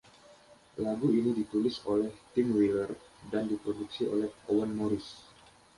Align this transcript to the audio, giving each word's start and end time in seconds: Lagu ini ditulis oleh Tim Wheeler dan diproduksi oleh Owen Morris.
Lagu 0.83 1.07
ini 1.19 1.29
ditulis 1.39 1.75
oleh 1.93 2.09
Tim 2.33 2.47
Wheeler 2.57 2.89
dan 3.31 3.43
diproduksi 3.51 4.03
oleh 4.15 4.29
Owen 4.51 4.71
Morris. 4.77 5.07